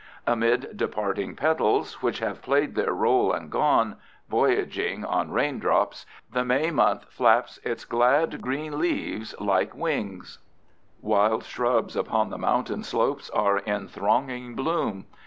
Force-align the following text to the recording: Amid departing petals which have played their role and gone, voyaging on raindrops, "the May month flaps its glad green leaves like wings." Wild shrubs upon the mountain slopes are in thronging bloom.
Amid 0.25 0.75
departing 0.75 1.35
petals 1.35 2.01
which 2.01 2.17
have 2.21 2.41
played 2.41 2.73
their 2.73 2.91
role 2.91 3.31
and 3.31 3.51
gone, 3.51 3.97
voyaging 4.29 5.05
on 5.05 5.29
raindrops, 5.29 6.07
"the 6.33 6.43
May 6.43 6.71
month 6.71 7.05
flaps 7.11 7.59
its 7.61 7.85
glad 7.85 8.41
green 8.41 8.79
leaves 8.79 9.35
like 9.39 9.75
wings." 9.75 10.39
Wild 11.01 11.43
shrubs 11.43 11.95
upon 11.95 12.31
the 12.31 12.39
mountain 12.39 12.81
slopes 12.83 13.29
are 13.29 13.59
in 13.59 13.87
thronging 13.87 14.55
bloom. 14.55 15.05